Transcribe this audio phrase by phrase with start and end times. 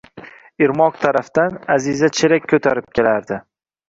[0.67, 3.39] Irmoq tarafdan Аziza chelak koʼtarib kelardi.